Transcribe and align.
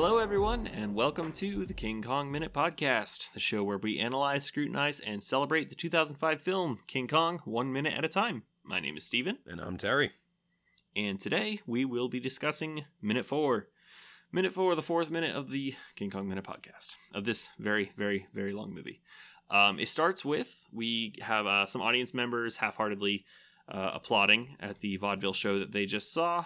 Hello, 0.00 0.18
everyone, 0.18 0.68
and 0.68 0.94
welcome 0.94 1.32
to 1.32 1.66
the 1.66 1.74
King 1.74 2.02
Kong 2.04 2.30
Minute 2.30 2.52
Podcast, 2.52 3.32
the 3.32 3.40
show 3.40 3.64
where 3.64 3.78
we 3.78 3.98
analyze, 3.98 4.44
scrutinize, 4.44 5.00
and 5.00 5.20
celebrate 5.20 5.70
the 5.70 5.74
2005 5.74 6.40
film 6.40 6.78
King 6.86 7.08
Kong 7.08 7.40
one 7.44 7.72
minute 7.72 7.94
at 7.94 8.04
a 8.04 8.08
time. 8.08 8.44
My 8.62 8.78
name 8.78 8.96
is 8.96 9.02
Stephen, 9.02 9.38
And 9.44 9.60
I'm 9.60 9.76
Terry. 9.76 10.12
and 10.94 11.18
today 11.18 11.62
we 11.66 11.84
will 11.84 12.08
be 12.08 12.20
discussing 12.20 12.84
Minute 13.02 13.24
4. 13.24 13.66
Minute 14.30 14.52
4, 14.52 14.76
the 14.76 14.82
fourth 14.82 15.10
minute 15.10 15.34
of 15.34 15.50
the 15.50 15.74
King 15.96 16.10
Kong 16.10 16.28
Minute 16.28 16.44
Podcast, 16.44 16.94
of 17.12 17.24
this 17.24 17.48
very, 17.58 17.90
very, 17.96 18.28
very 18.32 18.52
long 18.52 18.72
movie. 18.72 19.00
Um, 19.50 19.80
it 19.80 19.88
starts 19.88 20.24
with 20.24 20.64
we 20.72 21.16
have 21.22 21.44
uh, 21.48 21.66
some 21.66 21.82
audience 21.82 22.14
members 22.14 22.54
half 22.54 22.76
heartedly 22.76 23.24
uh, 23.68 23.90
applauding 23.94 24.58
at 24.60 24.78
the 24.78 24.96
vaudeville 24.96 25.32
show 25.32 25.58
that 25.58 25.72
they 25.72 25.86
just 25.86 26.12
saw, 26.12 26.44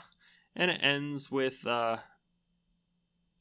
and 0.56 0.70
it 0.70 0.80
ends 0.82 1.30
with 1.30 1.66
uh, 1.66 1.98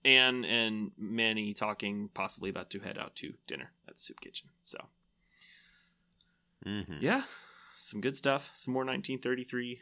Anne 0.04 0.44
and 0.46 0.92
Manny 0.98 1.54
talking 1.54 2.10
possibly 2.14 2.50
about 2.50 2.70
to 2.72 2.80
head 2.80 2.98
out 2.98 3.16
to 3.18 3.34
dinner 3.48 3.72
at 3.88 3.98
the 3.98 4.02
soup 4.02 4.20
kitchen. 4.22 4.50
So, 4.62 4.86
Mm-hmm. 6.66 6.98
yeah, 7.02 7.24
some 7.78 8.02
good 8.02 8.16
stuff. 8.16 8.52
Some 8.54 8.74
more 8.74 8.84
1933 8.84 9.82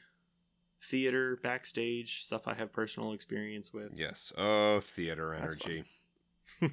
theater 0.82 1.38
backstage 1.44 2.24
stuff 2.24 2.48
I 2.48 2.54
have 2.54 2.72
personal 2.72 3.12
experience 3.12 3.74
with. 3.74 3.92
Yes. 3.98 4.32
Oh, 4.38 4.80
theater 4.80 5.34
energy. 5.34 5.84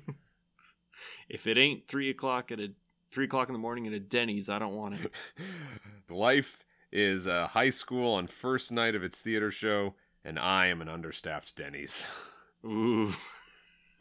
If 1.29 1.47
it 1.47 1.59
ain't 1.59 1.89
three 1.89 2.09
o'clock 2.09 2.51
at 2.51 2.59
a 2.61 2.73
three 3.11 3.27
o'clock 3.27 3.49
in 3.49 3.53
the 3.53 3.59
morning 3.59 3.87
at 3.87 3.93
a 3.93 4.01
Denny's, 4.01 4.49
I 4.49 4.59
don't 4.59 4.75
want 4.75 4.95
it. 4.99 5.13
Life 6.11 6.65
is 6.91 7.27
a 7.27 7.49
high 7.49 7.69
school 7.71 8.15
on 8.15 8.27
first 8.29 8.73
night 8.73 8.95
of 8.95 9.05
its 9.05 9.21
theater 9.21 9.51
show, 9.51 9.95
and 10.25 10.39
I 10.39 10.67
am 10.69 10.81
an 10.81 10.89
understaffed 10.89 11.55
Denny's. 11.57 12.07
Ooh, 12.65 13.13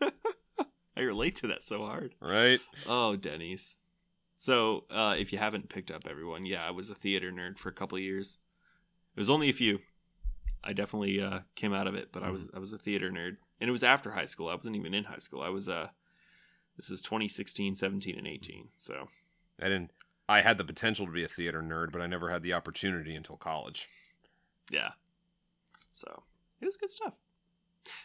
I 0.02 1.02
relate 1.02 1.36
to 1.38 1.48
that 1.48 1.64
so 1.64 1.86
hard. 1.86 2.16
right? 2.22 2.60
Oh, 2.88 3.16
Denny's. 3.16 3.78
So, 4.38 4.86
uh, 4.92 5.16
if 5.18 5.32
you 5.32 5.40
haven't 5.40 5.70
picked 5.70 5.92
up, 5.92 6.08
everyone, 6.10 6.46
yeah, 6.46 6.66
I 6.66 6.72
was 6.72 6.90
a 6.90 6.96
theater 6.96 7.32
nerd 7.32 7.58
for 7.58 7.70
a 7.70 7.74
couple 7.74 7.98
of 7.98 8.04
years. 8.04 8.40
It 9.16 9.20
was 9.20 9.30
only 9.30 9.50
a 9.50 9.54
few. 9.54 9.80
I 10.64 10.74
definitely 10.74 11.22
uh, 11.22 11.40
came 11.56 11.74
out 11.74 11.88
of 11.88 11.96
it, 11.96 12.10
but 12.12 12.24
I 12.24 12.30
was 12.32 12.50
I 12.54 12.60
was 12.60 12.74
a 12.74 12.78
theater 12.78 13.10
nerd, 13.10 13.38
and 13.62 13.70
it 13.70 13.72
was 13.72 13.84
after 13.84 14.12
high 14.12 14.26
school. 14.26 14.50
I 14.50 14.56
wasn't 14.56 14.76
even 14.76 14.94
in 14.94 15.06
high 15.06 15.20
school. 15.20 15.42
I 15.42 15.50
was 15.50 15.70
uh, 15.70 15.88
this 16.76 16.90
is 16.90 17.02
2016, 17.02 17.76
17, 17.76 18.18
and 18.18 18.28
18. 18.28 18.70
So, 18.76 19.08
I 19.62 19.66
didn't. 19.66 19.92
I 20.28 20.42
had 20.42 20.58
the 20.58 20.64
potential 20.66 21.06
to 21.06 21.12
be 21.12 21.24
a 21.24 21.28
theater 21.28 21.62
nerd, 21.62 21.92
but 21.92 22.02
I 22.02 22.08
never 22.08 22.30
had 22.30 22.42
the 22.42 22.54
opportunity 22.54 23.16
until 23.16 23.38
college. 23.38 23.88
yeah. 24.72 24.92
So 25.92 26.24
it 26.60 26.66
was 26.66 26.76
good 26.76 26.90
stuff. 26.90 27.14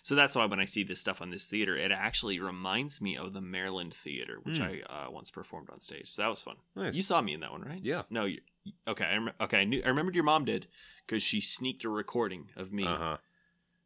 So 0.03 0.15
that's 0.15 0.35
why 0.35 0.45
when 0.47 0.61
I 0.61 0.65
see 0.67 0.83
this 0.85 1.01
stuff 1.01 1.23
on 1.23 1.31
this 1.31 1.49
theater, 1.49 1.77
it 1.77 1.91
actually 1.93 2.39
reminds 2.39 3.01
me 3.01 3.17
of 3.17 3.33
the 3.33 3.41
Maryland 3.41 3.95
Theater, 3.95 4.39
which 4.43 4.59
Hmm. 4.59 4.65
I 4.65 4.81
uh, 5.07 5.11
once 5.11 5.31
performed 5.31 5.69
on 5.71 5.81
stage. 5.81 6.11
So 6.11 6.23
that 6.23 6.29
was 6.29 6.43
fun. 6.43 6.57
Nice. 6.77 6.95
You 6.95 7.03
saw 7.03 7.21
me 7.21 7.35
in 7.35 7.41
that 7.41 7.51
one, 7.53 7.63
right? 7.63 7.81
yeah. 7.83 8.03
No, 8.11 8.25
you, 8.27 8.41
okay. 8.89 9.05
I 9.07 9.15
rem- 9.15 9.33
okay. 9.41 9.59
I 9.59 9.65
knew. 9.65 9.83
I 9.85 9.89
remembered 9.89 10.15
your 10.15 10.25
mom 10.25 10.45
did 10.45 10.67
because 11.07 11.23
she 11.23 11.41
sneaked 11.41 11.85
a 11.85 11.89
recording 11.89 12.49
of 12.57 12.73
me 12.73 12.85
Uh 12.87 12.97
huh. 12.97 13.17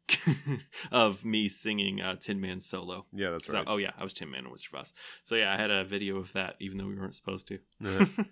of 0.91 1.25
me 1.25 1.47
singing 1.49 2.01
uh, 2.01 2.15
Tin 2.15 2.39
Man 2.41 2.59
solo. 2.59 3.05
Yeah, 3.11 3.31
that's 3.31 3.47
So, 3.47 3.53
right. 3.53 3.63
oh 3.67 3.77
yeah, 3.77 3.91
I 3.97 4.03
was 4.03 4.13
Tin 4.13 4.29
Man 4.29 4.41
and 4.41 4.51
Wizard 4.51 4.69
of 4.73 4.81
Oz. 4.81 4.93
So 5.23 5.35
yeah, 5.35 5.53
I 5.53 5.57
had 5.57 5.71
a 5.71 5.83
video 5.83 6.17
of 6.17 6.31
that, 6.33 6.55
even 6.59 6.77
though 6.77 6.85
we 6.87 6.95
weren't 6.95 7.15
supposed 7.15 7.47
to. 7.49 7.55
Uh-huh. 7.83 8.05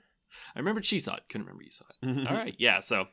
I 0.56 0.60
remembered 0.60 0.86
she 0.86 1.00
saw 1.00 1.16
it. 1.16 1.24
Couldn't 1.30 1.46
remember 1.46 1.64
you 1.64 1.72
saw 1.72 1.86
it. 2.02 2.06
Mhm. 2.06 2.30
All 2.30 2.36
right, 2.36 2.56
yeah. 2.58 2.80
So 2.80 3.06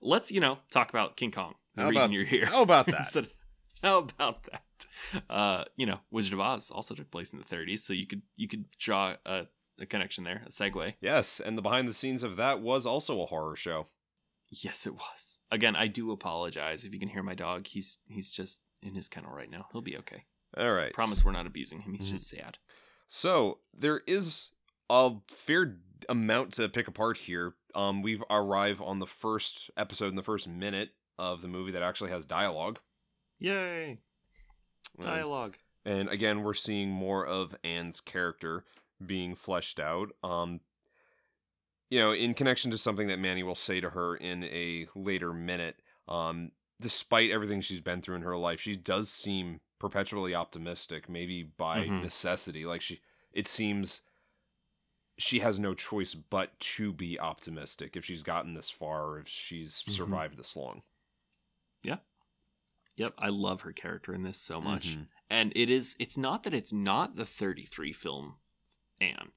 let's 0.00 0.30
you 0.32 0.40
know 0.40 0.58
talk 0.70 0.90
about 0.90 1.16
King 1.16 1.30
Kong. 1.32 1.54
The 1.76 1.82
How 1.82 1.88
reason 1.88 2.02
about- 2.06 2.12
you're 2.14 2.24
here. 2.24 2.46
How 2.46 2.62
about 2.62 2.86
that? 2.92 2.96
Instead 2.98 3.24
of- 3.24 3.32
how 3.82 3.98
about 3.98 4.44
that? 4.44 4.86
Uh, 5.28 5.64
you 5.76 5.86
know, 5.86 6.00
Wizard 6.10 6.32
of 6.34 6.40
Oz 6.40 6.70
also 6.70 6.94
took 6.94 7.10
place 7.10 7.32
in 7.32 7.38
the 7.38 7.44
30s, 7.44 7.80
so 7.80 7.92
you 7.92 8.06
could 8.06 8.22
you 8.36 8.48
could 8.48 8.64
draw 8.78 9.14
a, 9.26 9.46
a 9.78 9.86
connection 9.86 10.24
there, 10.24 10.42
a 10.46 10.50
segue. 10.50 10.94
yes, 11.00 11.40
and 11.40 11.56
the 11.56 11.62
behind 11.62 11.88
the 11.88 11.92
scenes 11.94 12.22
of 12.22 12.36
that 12.36 12.60
was 12.60 12.86
also 12.86 13.20
a 13.22 13.26
horror 13.26 13.56
show. 13.56 13.86
Yes, 14.50 14.86
it 14.86 14.94
was. 14.94 15.38
Again, 15.52 15.76
I 15.76 15.86
do 15.86 16.10
apologize 16.10 16.84
if 16.84 16.92
you 16.92 16.98
can 16.98 17.08
hear 17.08 17.22
my 17.22 17.34
dog. 17.34 17.66
He's 17.66 17.98
he's 18.08 18.30
just 18.30 18.60
in 18.82 18.94
his 18.94 19.08
kennel 19.08 19.32
right 19.32 19.50
now. 19.50 19.66
He'll 19.72 19.80
be 19.82 19.96
okay. 19.98 20.24
All 20.56 20.72
right. 20.72 20.92
Promise 20.92 21.24
we're 21.24 21.30
not 21.32 21.46
abusing 21.46 21.80
him. 21.82 21.94
He's 21.94 22.08
Mhm. 22.08 22.12
just 22.12 22.28
sad. 22.28 22.58
So 23.08 23.58
there 23.72 24.02
is 24.06 24.50
a 24.88 25.12
fair 25.28 25.76
amount 26.08 26.52
to 26.54 26.68
pick 26.68 26.88
apart 26.88 27.18
here. 27.18 27.54
Um, 27.74 28.02
we've 28.02 28.24
arrived 28.30 28.80
on 28.82 28.98
the 28.98 29.06
first 29.06 29.70
episode 29.76 30.08
in 30.08 30.16
the 30.16 30.22
first 30.22 30.48
minute 30.48 30.90
of 31.18 31.42
the 31.42 31.48
movie 31.48 31.70
that 31.72 31.82
actually 31.82 32.10
has 32.10 32.24
dialogue. 32.24 32.80
Yay! 33.40 33.98
Um, 34.98 35.04
Dialogue. 35.04 35.56
and 35.84 36.08
again, 36.08 36.42
we're 36.42 36.54
seeing 36.54 36.90
more 36.90 37.26
of 37.26 37.56
Anne's 37.64 38.00
character 38.00 38.64
being 39.04 39.34
fleshed 39.34 39.80
out. 39.80 40.10
Um, 40.22 40.60
you 41.88 41.98
know, 41.98 42.12
in 42.12 42.34
connection 42.34 42.70
to 42.70 42.78
something 42.78 43.08
that 43.08 43.18
Manny 43.18 43.42
will 43.42 43.54
say 43.56 43.80
to 43.80 43.90
her 43.90 44.14
in 44.16 44.44
a 44.44 44.86
later 44.94 45.32
minute. 45.32 45.80
Um, 46.06 46.52
despite 46.80 47.30
everything 47.30 47.60
she's 47.60 47.80
been 47.80 48.00
through 48.02 48.16
in 48.16 48.22
her 48.22 48.36
life, 48.36 48.60
she 48.60 48.76
does 48.76 49.10
seem 49.10 49.60
perpetually 49.78 50.34
optimistic, 50.34 51.08
maybe 51.08 51.42
by 51.42 51.86
Mhm. 51.86 52.02
necessity. 52.02 52.64
Like 52.66 52.80
she, 52.82 53.00
it 53.32 53.48
seems 53.48 54.02
she 55.18 55.40
has 55.40 55.58
no 55.58 55.74
choice 55.74 56.14
but 56.14 56.58
to 56.60 56.92
be 56.92 57.18
optimistic 57.18 57.96
if 57.96 58.04
she's 58.04 58.22
gotten 58.22 58.54
this 58.54 58.70
far, 58.70 59.06
or 59.08 59.18
if 59.18 59.28
she's 59.28 59.82
Mhm. 59.82 59.90
survived 59.90 60.36
this 60.36 60.56
long. 60.56 60.82
Yep, 63.00 63.14
I 63.18 63.28
love 63.30 63.62
her 63.62 63.72
character 63.72 64.12
in 64.14 64.22
this 64.24 64.38
so 64.38 64.60
much. 64.60 64.96
Mhm. 64.96 65.06
and 65.30 65.52
it 65.56 65.70
is 65.70 65.96
it's 65.98 66.16
not 66.18 66.42
that 66.44 66.52
it's 66.54 66.72
not 66.72 67.16
the 67.16 67.24
33 67.24 67.92
film 67.94 68.36
Anne. 69.00 69.32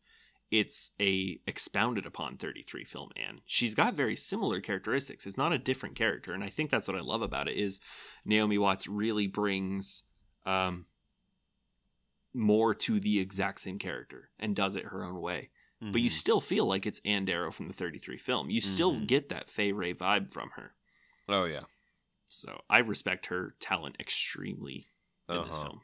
It's 0.51 0.91
a 1.00 1.40
expounded 1.47 2.06
upon 2.06 2.38
33 2.38 2.84
film 2.84 3.12
Anne. 3.16 3.40
She's 3.46 3.74
got 3.74 3.94
very 3.96 4.16
similar 4.18 4.59
characteristics. 4.59 5.25
It's 5.25 5.38
not 5.38 5.53
a 5.53 5.57
different 5.57 5.96
character, 5.96 6.34
and 6.34 6.44
I 6.44 6.50
think 6.50 6.72
that's 6.72 6.88
what 6.90 6.97
I 6.97 7.01
love 7.01 7.22
about 7.22 7.47
it 7.47 7.56
is 7.56 7.79
Naomi 8.25 8.57
Watts 8.57 8.85
really 8.88 9.28
brings 9.28 10.03
um 10.45 10.85
more 12.34 12.74
to 12.75 13.00
the 13.00 13.19
exact 13.19 13.62
same 13.62 13.78
character 13.80 14.30
and 14.40 14.56
does 14.56 14.75
it 14.75 14.85
her 14.85 15.03
own 15.06 15.22
way. 15.22 15.51
But 15.80 16.01
you 16.01 16.09
Mhm. 16.09 16.13
still 16.13 16.40
feel 16.41 16.66
like 16.66 16.85
it's 16.85 17.01
Anne 17.06 17.25
Darrow 17.25 17.51
from 17.51 17.68
the 17.68 17.74
33 17.74 18.18
film. 18.18 18.50
You 18.50 18.62
still 18.62 18.94
Mhm. 18.94 19.06
get 19.07 19.30
that 19.30 19.50
Fay 19.50 19.72
Wray 19.74 19.94
vibe 19.94 20.31
from 20.34 20.50
her. 20.51 20.75
oh 21.30 21.45
yeah. 21.45 21.63
So 22.33 22.61
I 22.69 22.79
respect 22.79 23.27
her 23.27 23.55
talent 23.59 23.97
extremely 23.99 24.88
in 25.29 25.44
this 25.45 25.55
Uh-huh. 25.55 25.63
film. 25.69 25.81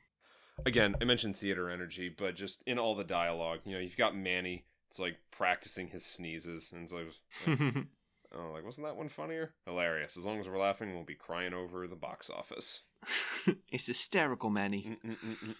again, 0.66 0.96
I 1.00 1.06
mentioned 1.06 1.36
theater 1.38 1.70
energy, 1.70 2.10
but 2.10 2.36
just 2.36 2.62
in 2.66 2.78
all 2.78 2.96
the 2.96 3.04
dialogue, 3.04 3.62
you 3.66 3.74
know, 3.74 3.80
you've 3.80 3.96
got 3.98 4.16
Manny. 4.16 4.66
It's 4.88 5.00
like 5.00 5.18
practicing 5.32 5.88
his 5.88 6.04
sneezes, 6.06 6.72
and 6.72 6.84
it's 6.84 6.92
like, 6.94 7.06
like, 7.48 7.86
oh, 8.34 8.52
like 8.52 8.66
wasn't 8.66 8.88
that 8.88 8.96
one 8.98 9.08
funnier? 9.10 9.54
Hilarious. 9.66 10.18
As 10.18 10.26
long 10.26 10.40
as 10.40 10.50
we're 10.50 10.58
laughing, 10.58 10.94
we'll 10.94 11.04
be 11.04 11.16
crying 11.16 11.54
over 11.54 11.88
the 11.88 11.96
box 11.96 12.30
office. 12.30 12.82
it's 13.72 13.86
hysterical, 13.86 14.50
Manny. 14.50 14.98
Mm-mm-mm-mm. 15.06 15.56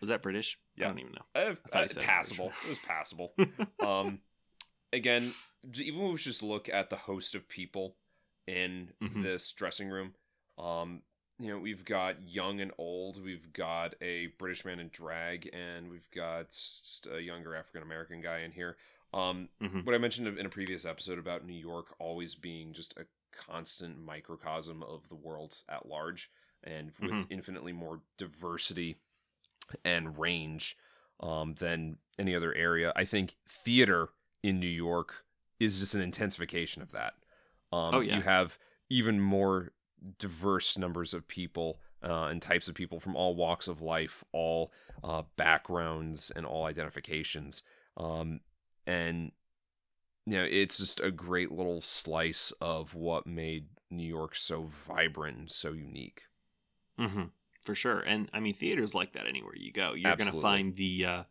Was 0.00 0.08
that 0.08 0.22
British? 0.22 0.58
Yeah. 0.76 0.86
I 0.86 0.88
don't 0.88 0.98
even 0.98 1.12
know. 1.12 1.40
Uh, 1.40 1.54
thought 1.68 1.78
uh, 1.78 1.82
you 1.82 1.88
said 1.88 2.02
it 2.02 2.06
passable. 2.06 2.52
It 2.64 2.68
was 2.68 2.78
passable. 2.80 3.32
um, 3.80 4.20
again, 4.92 5.32
even 5.74 6.00
if 6.02 6.10
we 6.10 6.16
just 6.16 6.42
look 6.42 6.68
at 6.68 6.90
the 6.90 6.96
host 6.96 7.34
of 7.34 7.48
people 7.48 7.96
in 8.48 8.88
Mhm. 9.00 9.22
this 9.22 9.52
dressing 9.52 9.88
room, 9.88 10.14
um, 10.58 11.02
you 11.38 11.48
know, 11.48 11.58
we've 11.58 11.84
got 11.84 12.22
young 12.28 12.60
and 12.60 12.72
old, 12.78 13.22
we've 13.22 13.52
got 13.52 13.94
a 14.00 14.28
British 14.38 14.64
man 14.64 14.80
in 14.80 14.88
drag, 14.88 15.48
and 15.52 15.88
we've 15.88 16.10
got 16.10 16.50
just 16.50 17.06
a 17.06 17.20
younger 17.22 17.54
African 17.54 17.82
American 17.82 18.20
guy 18.20 18.40
in 18.40 18.50
here. 18.50 18.76
Um, 19.14 19.48
Mhm. 19.60 19.84
what 19.84 19.94
I 19.94 19.98
mentioned 19.98 20.26
in 20.38 20.46
a 20.46 20.48
previous 20.50 20.84
episode 20.84 21.18
about 21.18 21.44
New 21.46 21.54
York 21.54 21.94
always 22.00 22.34
being 22.34 22.72
just 22.72 22.96
a 22.98 23.06
constant 23.30 23.98
microcosm 23.98 24.82
of 24.82 25.08
the 25.08 25.14
world 25.14 25.62
at 25.68 25.86
large, 25.86 26.30
and 26.64 26.90
with 26.98 27.12
Mhm. 27.12 27.30
infinitely 27.30 27.72
more 27.72 28.02
diversity 28.16 28.98
and 29.84 30.18
range 30.18 30.76
um, 31.20 31.54
than 31.54 31.98
any 32.18 32.34
other 32.34 32.54
area. 32.54 32.92
I 32.96 33.04
think 33.04 33.36
theater 33.48 34.10
in 34.42 34.60
New 34.60 34.66
York 34.66 35.24
is 35.60 35.78
just 35.80 35.94
an 35.94 36.00
intensification 36.00 36.82
of 36.82 36.90
that. 36.92 37.14
Um, 37.72 37.94
Oh, 37.96 38.00
yeah. 38.00 38.16
You 38.16 38.22
have 38.22 38.58
even 38.90 39.20
more 39.20 39.72
diverse 40.18 40.78
numbers 40.78 41.12
of 41.12 41.26
people 41.28 41.80
uh, 42.02 42.26
and 42.26 42.40
types 42.40 42.68
of 42.68 42.74
people 42.74 43.00
from 43.00 43.16
all 43.16 43.34
walks 43.34 43.66
of 43.68 43.82
life, 43.82 44.22
all 44.32 44.72
uh, 45.02 45.22
backgrounds, 45.36 46.30
and 46.34 46.46
all 46.46 46.64
identifications. 46.64 47.62
Um, 47.96 48.40
and 48.86 49.32
you 50.26 50.34
know, 50.34 50.46
it's 50.48 50.78
just 50.78 51.00
a 51.00 51.10
great 51.10 51.50
little 51.50 51.80
slice 51.80 52.52
of 52.60 52.94
what 52.94 53.26
made 53.26 53.66
New 53.90 54.06
York 54.06 54.34
so 54.34 54.62
vibrant 54.62 55.38
and 55.38 55.50
so 55.50 55.72
unique. 55.72 56.22
hmm 56.98 57.24
For 57.64 57.74
sure. 57.74 58.00
And 58.00 58.28
I 58.32 58.40
mean, 58.40 58.54
theater's 58.54 58.94
like 58.94 59.14
that 59.14 59.26
anywhere 59.26 59.56
you 59.56 59.72
go. 59.72 59.94
You're 59.94 60.16
going 60.16 60.30
to 60.30 60.40
find 60.40 60.76
the, 60.76 61.04
uh, 61.06 61.22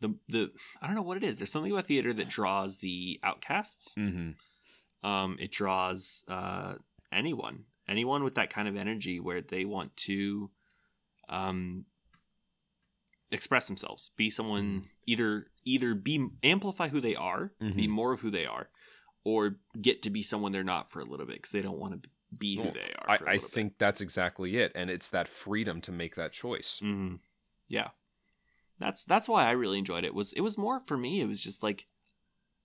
the, 0.00 0.14
the, 0.28 0.50
I 0.80 0.86
don't 0.86 0.94
know 0.94 1.02
what 1.02 1.16
it 1.16 1.24
is. 1.24 1.38
There's 1.38 1.50
something 1.50 1.72
about 1.72 1.86
theater 1.86 2.12
that 2.12 2.28
draws 2.28 2.76
the 2.78 3.18
outcasts. 3.24 3.94
Mm-hmm. 3.98 4.30
Um, 5.02 5.36
it 5.40 5.52
draws, 5.52 6.24
uh, 6.28 6.74
anyone, 7.12 7.64
anyone 7.88 8.24
with 8.24 8.34
that 8.34 8.50
kind 8.50 8.66
of 8.68 8.76
energy 8.76 9.20
where 9.20 9.40
they 9.40 9.64
want 9.64 9.96
to, 9.98 10.50
um, 11.28 11.84
express 13.30 13.66
themselves, 13.66 14.10
be 14.16 14.30
someone 14.30 14.62
Mm-hmm. 14.62 14.86
either 15.06 15.46
either 15.64 15.94
be 15.94 16.28
amplify 16.42 16.88
who 16.88 17.00
they 17.00 17.14
are, 17.14 17.52
be 17.60 17.86
Mhm. 17.86 17.90
more 17.90 18.12
of 18.12 18.20
who 18.20 18.30
they 18.30 18.46
are, 18.46 18.70
or 19.24 19.58
get 19.80 20.02
to 20.02 20.10
be 20.10 20.22
someone 20.22 20.50
they're 20.52 20.64
not 20.64 20.90
for 20.90 21.00
a 21.00 21.04
little 21.04 21.26
bit 21.26 21.36
because 21.36 21.52
they 21.52 21.60
don't 21.62 21.78
want 21.78 22.02
to 22.02 22.10
be 22.38 22.56
who 22.56 22.62
Well, 22.62 22.72
they 22.72 22.94
are. 22.98 23.10
I, 23.10 23.16
for 23.18 23.24
a 23.26 23.28
I 23.28 23.32
little 23.34 23.48
think 23.50 23.78
that's 23.78 24.00
exactly 24.00 24.56
it, 24.56 24.72
and 24.74 24.90
it's 24.90 25.10
that 25.10 25.28
freedom 25.28 25.80
to 25.82 25.92
make 25.92 26.14
that 26.14 26.32
choice. 26.32 26.80
bit. 26.80 26.88
Mhm. 26.88 27.20
yeah, 27.68 27.90
that's 28.78 29.04
that's 29.04 29.28
why 29.28 29.44
I 29.46 29.50
really 29.52 29.78
enjoyed 29.78 30.04
it. 30.04 30.14
Was 30.14 30.32
it 30.32 30.40
was 30.40 30.56
more 30.58 30.80
for 30.86 30.96
me? 30.96 31.20
It 31.20 31.26
was 31.26 31.42
just 31.44 31.62
like 31.62 31.86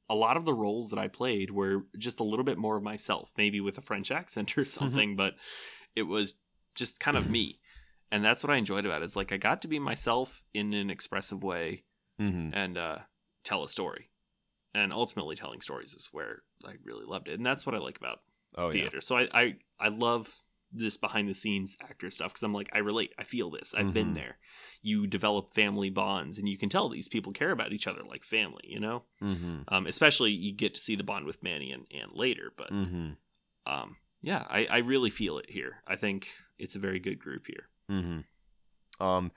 a 0.10 0.16
lot 0.16 0.38
of 0.38 0.46
the 0.46 0.54
roles 0.54 0.90
that 0.90 1.00
I 1.00 1.08
played 1.08 1.52
were 1.52 1.86
just 1.98 2.20
a 2.20 2.24
little 2.24 2.44
bit 2.46 2.58
more 2.58 2.78
of 2.78 2.84
myself, 2.84 3.32
maybe 3.38 3.62
with 3.62 3.78
a 3.78 3.82
French 3.82 4.12
accent 4.20 4.58
or 4.58 4.66
something, 4.66 5.16
but 5.16 5.36
it 5.96 6.04
was 6.04 6.36
just 6.76 7.00
kind 7.00 7.18
of 7.18 7.30
me. 7.30 7.60
And 8.12 8.24
that's 8.24 8.44
what 8.44 8.52
I 8.52 8.58
enjoyed 8.58 8.86
about 8.86 9.02
it. 9.02 9.06
Is 9.06 9.16
like 9.16 9.32
I 9.32 9.38
got 9.38 9.62
to 9.64 9.68
be 9.68 9.80
myself 9.80 10.44
in 10.54 10.74
an 10.74 10.90
expressive 10.90 11.44
way 11.44 11.84
hmm 12.18 12.50
and 12.54 12.78
uh, 12.78 12.98
tell 13.44 13.64
a 13.64 13.70
story. 13.70 14.10
And 14.76 14.92
ultimately, 14.92 15.36
telling 15.36 15.62
stories 15.62 15.94
is 15.94 16.10
where 16.12 16.42
I 16.66 16.74
really 16.84 17.06
loved 17.06 17.28
it, 17.28 17.36
and 17.36 17.46
that's 17.46 17.66
what 17.66 17.76
I 17.76 17.78
like 17.78 17.98
about 17.98 18.20
Oh 18.56 18.70
yeah. 18.70 18.82
theater. 18.84 19.02
So 19.02 19.18
I, 19.18 19.28
I 19.34 19.56
I 19.80 19.88
love 19.90 20.44
this 20.74 20.98
behind 20.98 21.30
the 21.30 21.34
scenes 21.36 21.78
actor 21.82 22.10
stuff 22.10 22.30
because 22.30 22.44
I'm 22.44 22.54
like 22.54 22.70
I 22.74 22.80
relate, 22.80 23.14
I 23.18 23.24
feel 23.24 23.52
this, 23.52 23.74
I've 23.74 23.94
been 23.94 24.12
Mhm. 24.12 24.16
there. 24.16 24.38
You 24.82 25.08
develop 25.08 25.52
family 25.52 25.90
bonds, 25.90 26.38
and 26.38 26.50
you 26.50 26.58
can 26.58 26.70
tell 26.70 26.90
these 26.90 27.08
people 27.08 27.32
care 27.32 27.52
about 27.52 27.74
each 27.74 27.88
other 27.88 28.04
like 28.04 28.24
family. 28.24 28.64
You 28.66 28.80
know, 28.80 29.04
hmm 29.22 29.62
um, 29.68 29.88
especially 29.88 30.32
you 30.32 30.52
get 30.54 30.74
to 30.74 30.80
see 30.80 30.96
the 30.96 31.04
bond 31.04 31.26
with 31.26 31.44
Manny 31.44 31.72
and 31.72 31.86
Anne 31.92 32.12
later, 32.14 32.52
but 32.58 32.70
hmm 32.70 33.12
um, 33.66 33.98
yeah, 34.22 34.46
I, 34.50 34.66
I 34.70 34.78
really 34.80 35.10
feel 35.10 35.38
it 35.38 35.50
here. 35.50 35.78
I 35.88 35.96
think 35.96 36.30
it's 36.58 36.76
a 36.76 36.80
very 36.80 37.00
good 37.00 37.20
group 37.20 37.48
here. 37.48 37.68
hmm 37.88 38.20
Um, 39.00 39.32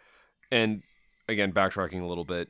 and 0.51 0.83
again, 1.29 1.53
backtracking 1.53 2.03
a 2.03 2.07
little 2.07 2.25
bit, 2.25 2.49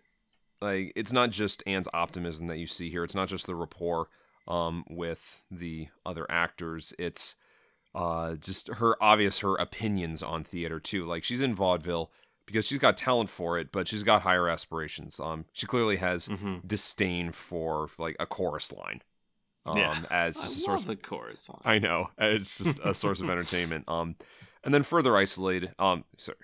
like 0.60 0.92
it's 0.96 1.12
not 1.12 1.30
just 1.30 1.62
Anne's 1.66 1.88
optimism 1.92 2.46
that 2.46 2.58
you 2.58 2.66
see 2.66 2.90
here. 2.90 3.04
It's 3.04 3.14
not 3.14 3.28
just 3.28 3.46
the 3.46 3.54
rapport 3.54 4.08
um 4.48 4.84
with 4.88 5.42
the 5.50 5.88
other 6.04 6.24
actors. 6.30 6.94
It's 6.98 7.36
uh 7.96 8.36
just 8.36 8.68
her 8.68 8.96
obvious 9.02 9.40
her 9.40 9.56
opinions 9.56 10.22
on 10.22 10.44
theater 10.44 10.78
too. 10.78 11.04
Like 11.06 11.24
she's 11.24 11.40
in 11.40 11.54
vaudeville 11.54 12.12
because 12.46 12.64
she's 12.66 12.78
got 12.78 12.96
talent 12.96 13.28
for 13.30 13.58
it, 13.58 13.72
but 13.72 13.88
she's 13.88 14.04
got 14.04 14.22
higher 14.22 14.48
aspirations. 14.48 15.18
Um, 15.18 15.46
she 15.52 15.66
clearly 15.66 15.96
has 15.96 16.28
Mm-hmm. 16.28 16.58
disdain 16.66 17.32
for 17.32 17.88
like 17.98 18.14
a 18.20 18.26
chorus 18.26 18.70
line. 18.72 19.02
Um, 19.64 19.78
Yeah. 19.78 19.96
as 20.10 20.36
just 20.36 20.64
a 20.64 20.70
love 20.70 20.80
source 20.80 20.84
the 20.84 20.94
chorus 20.94 21.40
song. 21.40 21.60
I 21.64 21.80
know. 21.80 22.10
It's 22.18 22.58
just 22.58 22.78
a 22.84 22.94
source 22.94 23.20
of 23.20 23.28
entertainment. 23.34 23.84
Um, 23.88 24.14
and 24.62 24.72
then 24.72 24.84
further 24.84 25.16
isolated. 25.16 25.74
Um, 25.78 26.04
sorry, 26.18 26.38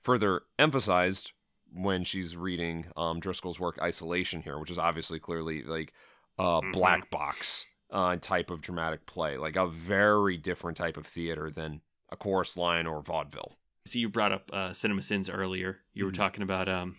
further 0.00 0.42
emphasized 0.58 1.32
when 1.72 2.04
she's 2.04 2.36
reading 2.36 2.86
um 2.96 3.18
Driscoll's 3.20 3.58
work, 3.58 3.78
Isolation 3.82 4.42
here, 4.42 4.58
which 4.58 4.70
is 4.70 4.78
obviously 4.78 5.18
clearly 5.18 5.62
like 5.62 5.92
a 6.38 6.62
Mhm. 6.62 6.72
black 6.72 7.10
box 7.10 7.66
uh 7.90 8.16
type 8.20 8.50
of 8.50 8.60
dramatic 8.60 9.06
play, 9.06 9.36
like 9.38 9.56
a 9.56 9.66
very 9.66 10.36
different 10.36 10.76
type 10.76 10.96
of 10.96 11.06
theater 11.06 11.50
than 11.50 11.80
a 12.10 12.16
chorus 12.16 12.56
line 12.56 12.86
or 12.86 13.02
vaudeville. 13.02 13.56
So 13.86 13.98
you 13.98 14.08
brought 14.08 14.32
up 14.32 14.50
uh, 14.52 14.72
Cinema 14.74 15.00
Sins 15.02 15.30
earlier. 15.30 15.78
You 15.94 16.04
were 16.04 16.10
Mhm. 16.10 16.16
talking 16.16 16.42
about 16.42 16.68
um, 16.68 16.96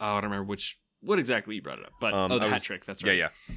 oh, 0.00 0.06
I 0.06 0.20
don't 0.20 0.24
remember 0.30 0.44
which 0.48 0.78
what 1.00 1.18
exactly 1.18 1.54
you 1.54 1.62
brought 1.62 1.78
it 1.78 1.86
up, 1.86 1.92
but 2.00 2.12
Um, 2.12 2.32
oh, 2.32 2.38
the 2.38 2.44
I 2.46 2.48
hat 2.50 2.62
trick. 2.62 2.84
That's 2.84 3.02
right. 3.02 3.16
Yeah, 3.16 3.28
yeah. 3.48 3.54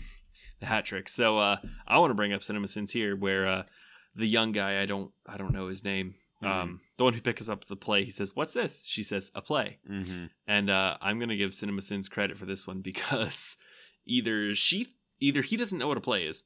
the 0.62 0.66
hat 0.68 0.86
trick. 0.86 1.10
So 1.10 1.38
uh, 1.38 1.58
I 1.88 1.98
want 2.00 2.12
to 2.12 2.16
bring 2.16 2.32
up 2.32 2.42
Cinema 2.44 2.68
Sins 2.70 2.92
here, 2.94 3.16
where 3.18 3.46
uh, 3.46 3.64
the 4.16 4.26
young 4.28 4.52
guy 4.54 4.82
I 4.82 4.86
don't 4.86 5.12
I 5.28 5.36
don't 5.38 5.52
know 5.54 5.68
his 5.68 5.84
name. 5.84 6.16
Mm-hmm. 6.42 6.52
Um, 6.62 6.82
the 6.98 7.04
one 7.06 7.14
who 7.14 7.22
picks 7.22 7.48
up 7.50 7.66
the 7.66 7.76
play, 7.76 8.04
he 8.06 8.12
says, 8.12 8.34
"What's 8.36 8.54
this?" 8.54 8.84
She 8.86 9.04
says, 9.04 9.32
"A 9.36 9.42
play." 9.42 9.80
Mm-hmm. 9.90 10.26
And 10.48 10.70
uh, 10.70 10.98
I'm 11.02 11.20
gonna 11.20 11.36
give 11.38 11.54
Cinema 11.54 11.82
Sins 11.82 12.08
credit 12.10 12.38
for 12.38 12.46
this 12.46 12.66
one 12.68 12.80
because 12.82 13.58
either 14.06 14.54
she 14.54 14.88
either 15.20 15.42
he 15.42 15.58
doesn't 15.58 15.78
know 15.80 15.88
what 15.88 15.98
a 15.98 16.02
play 16.02 16.24
is, 16.26 16.44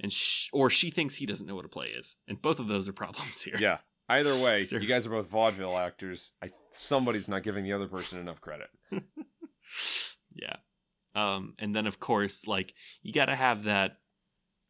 and 0.00 0.12
sh- 0.12 0.48
or 0.52 0.70
she 0.70 0.90
thinks 0.90 1.14
he 1.14 1.26
doesn't 1.26 1.46
know 1.46 1.54
what 1.56 1.64
a 1.64 1.68
play 1.68 1.88
is, 1.88 2.16
and 2.28 2.40
both 2.40 2.58
of 2.60 2.68
those 2.68 2.88
are 2.88 2.92
problems 2.92 3.42
here. 3.42 3.56
Yeah. 3.58 3.78
Either 4.08 4.36
way, 4.40 4.62
you 4.70 4.86
guys 4.86 5.06
are 5.06 5.10
both 5.10 5.28
vaudeville 5.28 5.76
actors. 5.76 6.30
I 6.42 6.52
somebody's 6.70 7.28
not 7.28 7.42
giving 7.42 7.64
the 7.64 7.72
other 7.72 7.88
person 7.88 8.18
enough 8.20 8.40
credit. 8.40 8.68
yeah. 10.34 10.56
Um, 11.14 11.54
and 11.58 11.74
then 11.74 11.86
of 11.86 11.98
course, 11.98 12.46
like 12.46 12.74
you 13.02 13.12
got 13.12 13.26
to 13.26 13.36
have 13.36 13.64
that. 13.64 13.98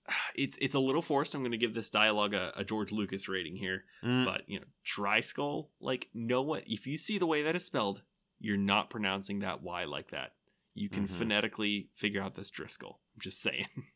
It's 0.36 0.56
it's 0.60 0.74
a 0.74 0.78
little 0.80 1.02
forced. 1.02 1.34
I'm 1.34 1.40
going 1.42 1.52
to 1.52 1.58
give 1.58 1.74
this 1.74 1.88
dialogue 1.88 2.32
a, 2.34 2.52
a 2.56 2.62
George 2.64 2.92
Lucas 2.92 3.28
rating 3.28 3.56
here, 3.56 3.84
Mm. 4.04 4.24
but 4.24 4.42
you 4.48 4.60
know, 4.60 4.66
dry 4.84 5.20
skull. 5.20 5.70
Like, 5.80 6.08
know 6.14 6.42
what? 6.42 6.62
If 6.66 6.86
you 6.86 6.96
see 6.96 7.18
the 7.18 7.26
way 7.26 7.42
that 7.42 7.56
is 7.56 7.64
spelled, 7.64 8.02
you're 8.38 8.56
not 8.58 8.90
pronouncing 8.90 9.40
that 9.40 9.62
Y 9.62 9.84
like 9.84 10.10
that. 10.10 10.32
You 10.74 10.88
can 10.90 11.04
Mhm. 11.06 11.10
phonetically 11.10 11.88
figure 11.94 12.22
out 12.22 12.34
this 12.34 12.50
Driscoll. 12.50 13.00
I'm 13.14 13.20
just 13.20 13.40
saying. 13.40 13.66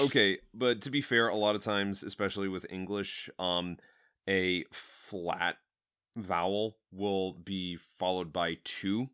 Okay, 0.00 0.38
but 0.52 0.80
to 0.82 0.90
be 0.90 1.00
fair, 1.00 1.28
a 1.28 1.36
lot 1.36 1.54
of 1.54 1.62
times, 1.62 2.02
especially 2.02 2.48
with 2.48 2.66
English, 2.70 3.28
um, 3.38 3.76
a 4.28 4.64
flat 4.72 5.56
vowel 6.16 6.76
will 6.92 7.32
be 7.32 7.76
followed 7.76 8.32
by 8.32 8.58
two 8.64 9.08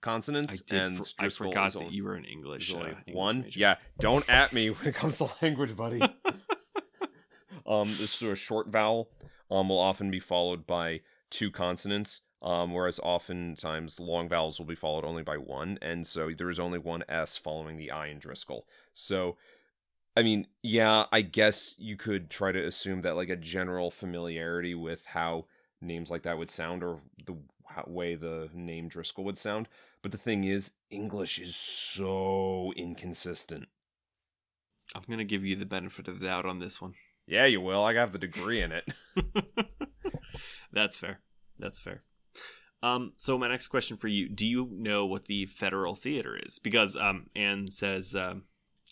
consonants, 0.00 0.60
did. 0.60 0.80
and 0.80 0.96
for- 0.98 1.04
I 1.18 1.28
forgot 1.28 1.72
that 1.72 1.78
only, 1.78 1.94
you 1.94 2.04
were 2.04 2.16
is 2.16 2.24
English, 2.24 2.74
uh, 2.74 2.78
English 2.78 3.02
one. 3.12 3.40
major. 3.42 3.60
Yeah, 3.60 3.76
don't 3.98 4.28
at 4.28 4.52
me 4.52 4.70
when 4.70 4.86
it 4.86 4.94
comes 4.94 5.18
to 5.18 5.28
language, 5.42 5.76
buddy. 5.76 6.00
um, 7.66 7.94
this 7.98 8.12
sort 8.12 8.32
of 8.32 8.38
short 8.38 8.68
vowel 8.68 9.10
um 9.50 9.68
will 9.68 9.78
often 9.78 10.10
be 10.10 10.20
followed 10.20 10.66
by 10.66 11.00
two 11.30 11.50
consonants. 11.50 12.22
Um, 12.42 12.74
whereas 12.74 13.00
oftentimes 13.02 13.98
long 13.98 14.28
vowels 14.28 14.58
will 14.58 14.66
be 14.66 14.74
followed 14.74 15.04
only 15.04 15.22
by 15.22 15.38
one, 15.38 15.78
and 15.80 16.06
so 16.06 16.30
there 16.30 16.50
is 16.50 16.60
only 16.60 16.78
one 16.78 17.02
S 17.08 17.36
following 17.38 17.78
the 17.78 17.90
I 17.90 18.08
in 18.08 18.18
Driscoll. 18.18 18.68
So 18.92 19.36
I 20.16 20.22
mean, 20.22 20.46
yeah, 20.62 21.04
I 21.12 21.20
guess 21.20 21.74
you 21.76 21.96
could 21.96 22.30
try 22.30 22.50
to 22.50 22.64
assume 22.64 23.02
that 23.02 23.16
like 23.16 23.28
a 23.28 23.36
general 23.36 23.90
familiarity 23.90 24.74
with 24.74 25.04
how 25.06 25.46
names 25.80 26.10
like 26.10 26.22
that 26.22 26.38
would 26.38 26.50
sound 26.50 26.82
or 26.82 27.00
the 27.26 27.36
way 27.86 28.14
the 28.14 28.48
name 28.54 28.88
Driscoll 28.88 29.24
would 29.24 29.36
sound. 29.36 29.68
But 30.02 30.12
the 30.12 30.18
thing 30.18 30.44
is, 30.44 30.72
English 30.90 31.38
is 31.38 31.54
so 31.54 32.72
inconsistent. 32.76 33.68
I'm 34.94 35.02
going 35.06 35.18
to 35.18 35.24
give 35.24 35.44
you 35.44 35.56
the 35.56 35.66
benefit 35.66 36.08
of 36.08 36.20
the 36.20 36.26
doubt 36.26 36.46
on 36.46 36.60
this 36.60 36.80
one. 36.80 36.94
Yeah, 37.26 37.44
you 37.44 37.60
will. 37.60 37.84
I 37.84 37.92
have 37.94 38.12
the 38.12 38.18
degree 38.18 38.62
in 38.62 38.72
it. 38.72 38.88
That's 40.72 40.96
fair. 40.96 41.20
That's 41.58 41.80
fair. 41.80 42.00
Um, 42.82 43.12
so 43.16 43.36
my 43.36 43.48
next 43.48 43.68
question 43.68 43.96
for 43.96 44.08
you: 44.08 44.28
Do 44.28 44.46
you 44.46 44.68
know 44.70 45.06
what 45.06 45.24
the 45.24 45.46
Federal 45.46 45.96
Theater 45.96 46.38
is? 46.40 46.58
Because 46.58 46.94
um, 46.94 47.26
Anne 47.34 47.68
says 47.68 48.14
um, 48.14 48.44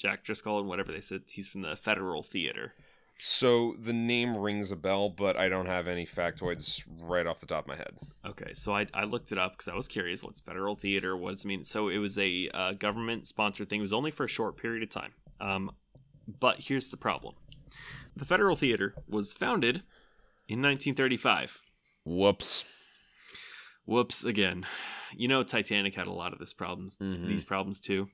Jack 0.05 0.23
Driscoll 0.23 0.59
and 0.61 0.69
whatever 0.69 0.93
they 0.93 1.01
said 1.01 1.23
he's 1.31 1.49
from 1.49 1.63
the 1.63 1.77
Federal 1.77 2.23
Theater. 2.23 2.75
So 3.17 3.75
the 3.79 3.95
name 3.95 4.37
rings 4.37 4.71
a 4.71 4.77
bell, 4.77 5.09
but 5.09 5.35
I 5.35 5.49
don't 5.49 5.65
have 5.65 5.89
any 5.89 6.05
factoids 6.05 6.85
right 7.01 7.27
off 7.27 7.41
the 7.41 7.47
top 7.47 7.65
of 7.65 7.69
my 7.69 7.77
head. 7.77 7.95
Okay, 8.27 8.53
so 8.53 8.75
I, 8.75 8.87
I 8.93 9.05
looked 9.05 9.33
it 9.33 9.39
up 9.39 9.53
because 9.53 9.69
I 9.69 9.75
was 9.75 9.89
curious. 9.89 10.23
What's 10.23 10.41
Federal 10.41 10.77
Theater? 10.77 11.17
What 11.17 11.31
does 11.31 11.45
it 11.47 11.49
mean? 11.49 11.65
So 11.65 11.89
it 11.89 11.97
was 11.99 12.19
a 12.19 12.51
uh, 12.53 12.73
government 12.73 13.27
sponsored 13.27 13.71
thing. 13.71 13.79
It 13.79 13.83
was 13.83 13.95
only 13.95 14.11
for 14.11 14.25
a 14.25 14.29
short 14.29 14.59
period 14.59 14.83
of 14.83 14.91
time. 14.91 15.13
Um, 15.41 15.71
but 16.41 16.61
here's 16.61 16.91
the 16.91 16.99
problem: 16.99 17.35
the 18.15 18.27
Federal 18.27 18.57
Theater 18.57 18.95
was 19.09 19.33
founded 19.33 19.77
in 20.47 20.61
1935. 20.61 21.63
Whoops. 22.05 22.65
Whoops 23.87 24.23
again. 24.25 24.67
You 25.17 25.29
know, 25.29 25.43
Titanic 25.45 25.95
had 25.95 26.09
a 26.09 26.13
lot 26.13 26.33
of 26.35 26.39
this 26.41 26.53
problems, 26.53 26.99
Mhm. 26.99 27.29
these 27.29 27.45
problems 27.45 27.79
too, 27.81 28.09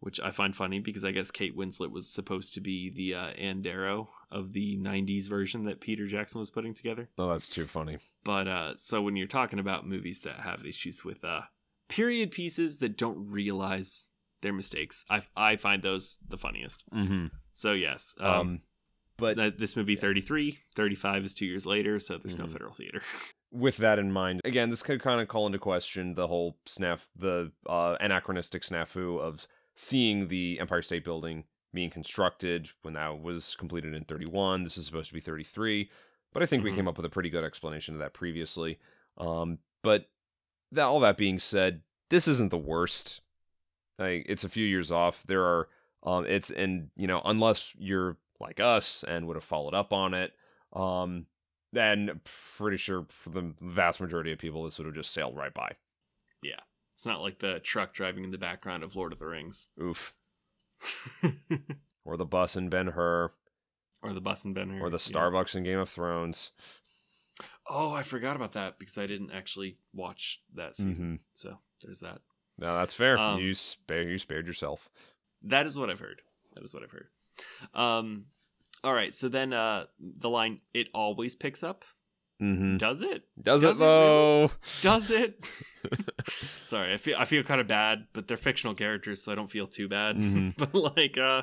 which 0.00 0.20
I 0.20 0.30
find 0.30 0.54
funny 0.54 0.78
because 0.80 1.04
I 1.04 1.10
guess 1.10 1.30
Kate 1.30 1.56
Winslet 1.56 1.90
was 1.90 2.08
supposed 2.08 2.54
to 2.54 2.60
be 2.60 2.90
the 2.90 3.14
uh, 3.14 3.26
Anne 3.30 3.62
Darrow 3.62 4.08
of 4.30 4.52
the 4.52 4.76
'90s 4.78 5.28
version 5.28 5.64
that 5.64 5.80
Peter 5.80 6.06
Jackson 6.06 6.38
was 6.38 6.50
putting 6.50 6.74
together. 6.74 7.08
Oh, 7.18 7.28
that's 7.30 7.48
too 7.48 7.66
funny. 7.66 7.98
But 8.24 8.46
uh, 8.48 8.72
so 8.76 9.02
when 9.02 9.16
you're 9.16 9.26
talking 9.26 9.58
about 9.58 9.86
movies 9.86 10.20
that 10.22 10.40
have 10.40 10.64
issues 10.66 11.04
with 11.04 11.24
uh, 11.24 11.42
period 11.88 12.30
pieces 12.30 12.78
that 12.78 12.96
don't 12.96 13.28
realize 13.30 14.08
their 14.42 14.52
mistakes, 14.52 15.04
I 15.10 15.22
I 15.36 15.56
find 15.56 15.82
those 15.82 16.18
the 16.26 16.38
funniest. 16.38 16.84
Mm-hmm. 16.94 17.26
So 17.52 17.72
yes, 17.72 18.14
um, 18.20 18.30
Um, 18.30 18.60
but 19.16 19.58
this 19.58 19.74
movie 19.74 19.96
33, 19.96 20.58
35 20.76 21.24
is 21.24 21.34
two 21.34 21.44
years 21.46 21.66
later, 21.66 21.98
so 21.98 22.18
there's 22.18 22.38
no 22.38 22.44
Mhm. 22.44 22.52
Federal 22.52 22.72
Theater. 22.72 23.02
with 23.50 23.78
that 23.78 23.98
in 23.98 24.12
mind, 24.12 24.40
again, 24.44 24.70
this 24.70 24.80
could 24.82 25.02
kind 25.02 25.20
of 25.20 25.26
call 25.26 25.46
into 25.46 25.58
question 25.58 26.14
the 26.14 26.28
whole 26.28 26.56
snaf, 26.66 27.00
the 27.16 27.50
uh, 27.66 27.96
anachronistic 28.00 28.62
snafu 28.62 29.18
of 29.18 29.48
seeing 29.80 30.26
the 30.26 30.58
Empire 30.58 30.82
State 30.82 31.04
Building 31.04 31.44
being 31.72 31.88
constructed 31.88 32.68
when 32.82 32.94
that 32.94 33.22
was 33.22 33.54
completed 33.54 33.94
in 33.94 34.02
31. 34.04 34.64
This 34.64 34.76
is 34.76 34.84
supposed 34.86 35.06
to 35.10 35.14
be 35.14 35.20
33, 35.20 35.88
but 36.32 36.42
I 36.42 36.46
think 36.46 36.64
we 36.64 36.72
Mhm. 36.72 36.74
came 36.74 36.88
up 36.88 36.96
with 36.96 37.06
a 37.06 37.10
pretty 37.10 37.30
good 37.30 37.44
explanation 37.44 37.94
of 37.94 38.00
that 38.00 38.12
previously. 38.12 38.80
Um, 39.18 39.60
but 39.82 40.10
that, 40.72 40.82
all 40.82 40.98
that 41.00 41.16
being 41.16 41.38
said, 41.38 41.82
this 42.08 42.26
isn't 42.26 42.48
the 42.50 42.58
worst. 42.58 43.20
Like, 44.00 44.26
it's 44.28 44.42
a 44.42 44.48
few 44.48 44.66
years 44.66 44.90
off. 44.90 45.22
There 45.22 45.44
are, 45.44 45.68
um, 46.02 46.26
it's 46.26 46.50
and 46.50 46.90
you 46.96 47.06
know, 47.06 47.22
unless 47.24 47.72
you're 47.76 48.16
like 48.40 48.58
us 48.58 49.04
and 49.04 49.28
would 49.28 49.36
have 49.36 49.44
followed 49.44 49.74
up 49.74 49.92
on 49.92 50.12
it, 50.12 50.34
um, 50.72 51.26
then 51.72 52.20
pretty 52.56 52.78
sure 52.78 53.06
for 53.10 53.30
the 53.30 53.54
vast 53.60 54.00
majority 54.00 54.32
of 54.32 54.40
people, 54.40 54.64
this 54.64 54.78
would 54.78 54.86
have 54.86 54.94
just 54.96 55.12
sailed 55.12 55.36
right 55.36 55.54
by. 55.54 55.76
It's 56.98 57.06
not 57.06 57.20
like 57.20 57.38
the 57.38 57.60
truck 57.60 57.92
driving 57.92 58.24
in 58.24 58.32
the 58.32 58.38
background 58.38 58.82
of 58.82 58.96
Lord 58.96 59.12
of 59.12 59.20
the 59.20 59.26
Rings. 59.26 59.68
Oof. 59.80 60.14
Or 62.04 62.16
the 62.16 62.24
bus 62.24 62.56
in 62.56 62.70
Ben 62.70 62.88
Hur, 62.88 63.30
or 64.02 64.12
the 64.12 64.20
bus 64.20 64.44
and 64.44 64.52
Benner. 64.52 64.80
or 64.82 64.90
the 64.90 64.96
yeah. 64.96 65.12
Starbucks 65.12 65.54
in 65.54 65.62
Game 65.62 65.78
of 65.78 65.88
Thrones. 65.88 66.50
Oh, 67.68 67.92
I 67.92 68.02
forgot 68.02 68.34
about 68.34 68.54
that 68.54 68.80
because 68.80 68.98
I 68.98 69.06
didn't 69.06 69.30
actually 69.30 69.76
watch 69.94 70.40
that 70.56 70.74
season. 70.74 71.20
So 71.34 71.58
there's 71.84 72.00
that. 72.00 72.20
No, 72.58 72.74
that's 72.74 72.94
fair. 72.94 73.16
Um, 73.16 73.38
you 73.38 73.54
spare 73.54 74.02
you 74.02 74.18
spared 74.18 74.48
yourself. 74.48 74.88
That 75.40 75.66
is 75.66 75.78
what 75.78 75.90
I've 75.90 76.00
heard. 76.00 76.20
That 76.56 76.64
is 76.64 76.74
what 76.74 76.82
I've 76.82 76.90
heard. 76.90 77.06
Um, 77.74 78.24
all 78.82 78.92
right. 78.92 79.14
So 79.14 79.28
then, 79.28 79.52
uh, 79.52 79.84
the 80.00 80.30
line 80.30 80.62
"it 80.74 80.88
always 80.92 81.36
picks 81.36 81.62
up." 81.62 81.84
Mm-hmm. 82.40 82.76
Does 82.76 83.02
it? 83.02 83.24
Does, 83.42 83.62
Does 83.62 83.64
it 83.64 83.74
it 83.74 83.78
though? 83.78 84.50
Does 84.82 85.10
it? 85.10 85.44
Sorry, 86.62 86.92
I 86.92 86.96
feel 86.96 87.16
I 87.18 87.24
feel 87.24 87.42
kind 87.42 87.60
of 87.60 87.66
bad, 87.66 88.06
but 88.12 88.26
they're 88.28 88.36
fictional 88.36 88.74
characters, 88.74 89.22
so 89.22 89.32
I 89.32 89.34
don't 89.34 89.50
feel 89.50 89.66
too 89.66 89.88
bad. 89.88 90.16
Mhm. 90.16 90.54
but 90.56 90.74
like, 90.96 91.18
uh, 91.18 91.42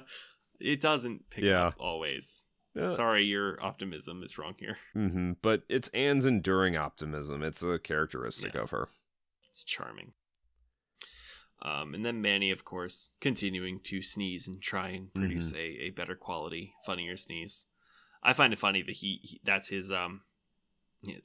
it 0.60 0.80
doesn't 0.82 1.30
pick 1.30 1.44
Yeah. 1.44 1.68
up 1.68 1.75
always. 1.80 2.46
Yeah. 2.75 2.88
Sorry, 2.88 3.24
your 3.24 3.62
optimism 3.64 4.22
is 4.24 4.38
wrong 4.38 4.56
here. 4.60 4.78
Mm-hmm. 4.96 5.34
But 5.42 5.64
it's 5.70 5.88
Anne's 5.90 6.25
enduring 6.25 6.75
optimism. 6.75 7.42
It's 7.44 7.64
a 7.64 7.80
characteristic 7.80 8.54
Yeah. 8.54 8.62
of 8.62 8.72
her. 8.72 8.90
It's 9.50 9.64
charming. 9.64 10.12
Um, 11.62 11.94
and 11.94 12.06
then 12.06 12.22
Manny, 12.22 12.52
of 12.52 12.66
course, 12.66 13.14
continuing 13.22 13.80
to 13.86 14.02
sneeze 14.02 14.48
and 14.48 14.62
try 14.62 14.90
and 14.90 15.14
produce 15.14 15.52
Mm-hmm. 15.54 15.58
a, 15.58 15.86
a 15.86 15.90
better 15.92 16.16
quality, 16.16 16.74
funnier 16.86 17.16
sneeze. 17.18 17.66
I 18.22 18.34
find 18.34 18.52
it 18.54 18.60
funny 18.60 18.82
that 18.84 18.98
he, 18.98 19.20
he 19.24 19.40
that's 19.44 19.70
his 19.70 19.92
um, 19.92 20.22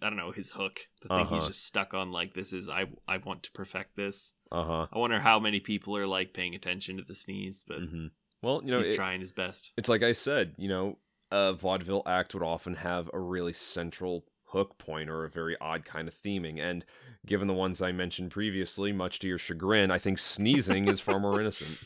I 0.03 0.09
don't 0.09 0.17
know 0.17 0.33
his 0.33 0.53
hook. 0.53 0.89
The 1.03 1.09
thing 1.09 1.27
he's 1.27 1.39
Uh-huh. 1.43 1.47
just 1.49 1.65
stuck 1.65 1.95
on. 1.95 2.11
Like 2.13 2.35
this 2.35 2.53
is 2.53 2.69
I 2.69 2.87
I 3.09 3.19
want 3.19 3.43
to 3.45 3.53
perfect 3.53 3.97
this. 3.97 4.35
Uh 4.53 4.65
huh. 4.65 4.87
I 4.93 4.99
wonder 4.99 5.21
how 5.21 5.39
many 5.41 5.61
people 5.61 5.97
are 5.97 6.07
like 6.07 6.33
paying 6.35 6.55
attention 6.55 6.97
to 6.99 7.03
the 7.05 7.15
sneeze, 7.15 7.65
but 7.67 7.79
hmm 7.79 8.07
Well, 8.43 8.63
you 8.65 8.71
know, 8.71 8.79
he's 8.79 8.91
it- 8.91 8.95
trying 8.97 9.21
his 9.21 9.33
best. 9.33 9.73
it's 9.77 9.89
like 9.89 10.03
I 10.03 10.13
said. 10.13 10.55
You 10.59 10.69
know, 10.69 10.99
a 11.31 11.53
vaudeville 11.53 12.03
act 12.07 12.35
would 12.35 12.43
often 12.43 12.75
have 12.77 13.09
a 13.15 13.19
really 13.21 13.53
central 13.53 14.25
hook 14.47 14.79
point 14.79 15.09
or 15.09 15.25
a 15.25 15.31
very 15.31 15.57
odd 15.61 15.85
kind 15.85 16.09
of 16.09 16.15
theming. 16.15 16.59
And 16.59 16.85
given 17.25 17.47
the 17.47 17.55
ones 17.55 17.81
I 17.81 17.93
mentioned 17.93 18.33
previously, 18.33 18.91
much 18.93 19.21
to 19.21 19.29
your 19.29 19.39
chagrin, 19.39 19.91
I 19.93 19.99
think 19.99 20.19
sneezing 20.19 20.89
is 20.89 21.01
far 21.01 21.21
more 21.21 21.41
innocent. 21.41 21.79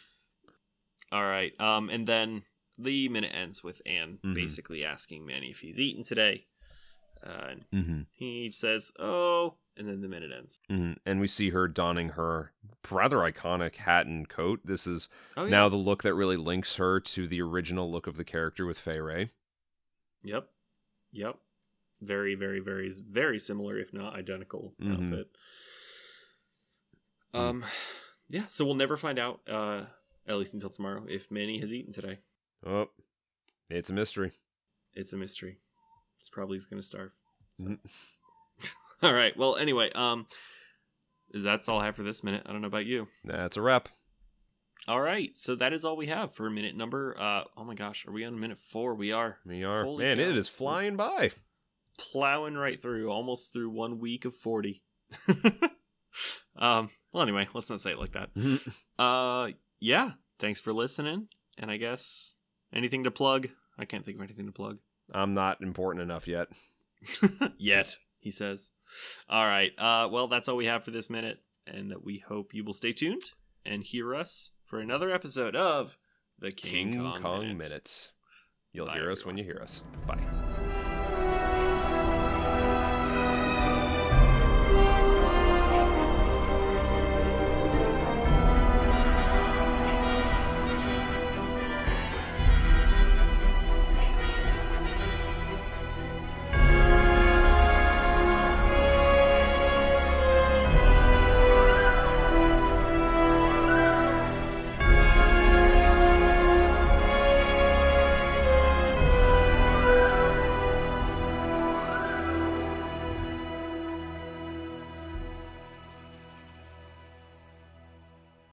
All 1.13 1.23
right. 1.25 1.53
Um, 1.61 1.91
and 1.91 2.07
then 2.07 2.45
the 2.79 3.09
minute 3.09 3.33
ends 3.35 3.63
with 3.63 3.81
Anne 3.87 4.19
Mhm. 4.25 4.35
basically 4.35 4.85
asking 4.85 5.27
Manny 5.27 5.51
if 5.51 5.61
he's 5.61 5.79
eaten 5.79 6.03
today. 6.03 6.47
Uh, 7.25 7.47
and 7.51 7.65
Mm-hmm. 7.73 8.01
he 8.13 8.51
says, 8.51 8.93
"Oh," 8.99 9.55
and 9.77 9.89
then 9.89 10.03
the 10.03 10.09
minute 10.09 10.31
ends. 10.37 10.61
Mhm. 10.71 10.99
And 11.07 11.21
we 11.21 11.27
see 11.27 11.51
her 11.51 11.67
donning 11.67 12.11
her 12.11 12.53
rather 12.91 13.17
iconic 13.19 13.77
hat 13.77 14.07
and 14.07 14.29
coat. 14.29 14.61
This 14.65 14.87
is 14.87 15.09
Oh 15.37 15.45
yeah. 15.45 15.51
now 15.51 15.69
the 15.71 15.77
look 15.77 16.03
that 16.03 16.15
really 16.15 16.37
links 16.37 16.77
her 16.77 17.01
to 17.01 17.27
the 17.27 17.41
original 17.41 17.91
look 17.91 18.07
of 18.07 18.17
the 18.17 18.25
character 18.25 18.67
with 18.67 18.79
Fay 18.79 19.01
Wray. 19.01 19.31
Yep. 20.23 20.51
Yep. 21.13 21.39
Very, 22.03 22.35
very, 22.35 22.61
very, 22.61 22.91
very 22.91 23.39
similar, 23.39 23.79
if 23.79 23.93
not 23.95 24.15
identical 24.15 24.75
Mhm. 24.81 24.93
outfit. 25.05 25.31
Mm. 27.33 27.39
Um, 27.41 27.65
yeah. 28.29 28.47
So 28.47 28.65
we'll 28.65 28.75
never 28.75 28.97
find 28.97 29.19
out, 29.19 29.41
uh, 29.49 29.87
at 30.27 30.37
least 30.37 30.55
until 30.55 30.71
tomorrow, 30.71 31.07
if 31.09 31.31
Manny 31.31 31.59
has 31.61 31.73
eaten 31.73 31.93
today. 31.93 32.19
Oh, 32.67 32.91
it's 33.71 33.91
a 33.91 33.93
mystery. 33.95 34.33
It's 34.93 35.13
a 35.13 35.17
mystery. 35.17 35.59
He's 36.25 36.31
probably 36.31 36.57
going 36.71 36.81
to 36.81 36.87
starve. 36.87 37.11
So. 37.53 37.65
Mhm. 37.65 37.79
all 39.03 39.13
right. 39.13 39.37
Well, 39.37 39.57
anyway, 39.57 39.93
um, 39.93 40.27
is 41.35 41.43
that's 41.43 41.69
all 41.69 41.81
I 41.81 41.85
have 41.85 41.97
for 41.97 42.03
this 42.03 42.25
minute. 42.25 42.45
I 42.47 42.53
don't 42.53 42.63
know 42.63 42.67
about 42.69 42.87
you. 42.87 43.09
That's 43.25 43.59
a 43.59 43.63
wrap. 43.63 43.91
All 44.89 45.03
right. 45.03 45.37
So 45.37 45.55
that 45.57 45.75
is 45.75 45.85
all 45.85 45.99
we 45.99 46.07
have 46.07 46.33
for 46.33 46.47
a 46.47 46.51
minute 46.51 46.75
number. 46.77 47.15
Uh, 47.21 47.45
oh 47.59 47.65
my 47.65 47.75
gosh, 47.75 48.07
are 48.07 48.13
we 48.13 48.25
on 48.25 48.41
minute 48.41 48.59
four? 48.59 48.95
We 48.95 49.13
are 49.13 49.37
We 49.45 49.65
are. 49.65 49.85
Holy 49.85 50.07
Man, 50.07 50.17
cow. 50.17 50.23
it 50.23 50.37
is 50.37 50.49
flying 50.49 50.97
by. 50.97 51.33
plowing 51.99 52.55
right 52.55 52.81
through, 52.81 53.11
almost 53.11 53.53
through 53.53 53.69
one 53.69 53.99
week 53.99 54.25
of 54.25 54.35
forty. 54.35 54.81
um. 56.57 56.89
Well, 57.13 57.23
anyway, 57.23 57.49
let's 57.55 57.69
not 57.69 57.81
say 57.83 57.93
it 57.93 57.99
like 57.99 58.13
that. 58.15 58.31
Uh. 58.99 59.51
Yeah. 59.79 60.13
Thanks 60.39 60.59
for 60.61 60.73
listening. 60.73 61.29
And 61.59 61.71
I 61.71 61.77
guess 61.77 62.35
anything 62.73 63.05
to 63.05 63.11
plug. 63.11 63.49
I 63.79 63.85
can't 63.85 64.05
think 64.05 64.17
of 64.17 64.23
anything 64.23 64.47
to 64.47 64.53
plug. 64.53 64.79
I'm 65.13 65.33
not 65.33 65.61
important 65.61 66.03
enough 66.03 66.27
yet. 66.27 66.49
Yet, 67.59 67.97
he 68.21 68.31
says. 68.31 68.71
All 69.29 69.47
right. 69.47 69.73
Uh, 69.79 70.09
well, 70.11 70.29
that's 70.29 70.49
all 70.49 70.57
we 70.57 70.67
have 70.67 70.85
for 70.85 70.91
this 70.91 71.11
minute, 71.11 71.39
and 71.67 71.91
that 71.91 72.05
we 72.05 72.25
hope 72.27 72.55
you 72.55 72.65
will 72.65 72.73
stay 72.73 72.93
tuned 72.93 73.23
and 73.65 73.83
hear 73.83 74.15
us 74.15 74.53
for 74.65 74.81
another 74.81 75.11
episode 75.11 75.55
of 75.57 75.99
the 76.39 76.53
King, 76.53 76.93
King 76.93 77.01
Kong, 77.01 77.23
Kong, 77.23 77.41
Minute. 77.41 77.59
Minutes. 77.59 78.13
You'll 78.73 78.87
Bye, 78.87 78.95
hear 78.95 79.11
us 79.11 79.25
when 79.25 79.37
you 79.37 79.45
hear 79.45 79.61
us. 79.63 79.83
Bye. 80.07 80.44